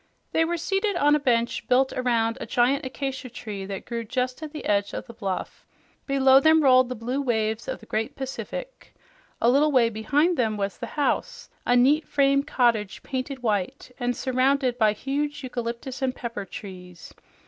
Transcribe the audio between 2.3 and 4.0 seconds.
a giant acacia tree that